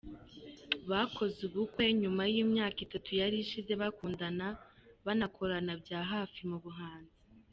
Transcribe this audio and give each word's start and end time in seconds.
Bakoze 0.89 1.39
ubukwe 1.47 1.83
nyuma 2.01 2.23
y’imyaka 2.33 2.79
itatu 2.85 3.09
yari 3.21 3.35
ishize 3.43 3.71
bakundana 3.81 4.47
banakorana 5.05 5.73
bya 5.83 5.99
hafi 6.11 6.41
mu 6.49 6.57
buhanzi. 6.65 7.17